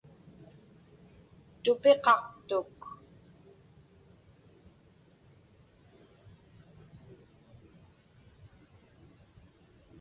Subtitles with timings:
[1.63, 2.79] Tupiqaqtuq.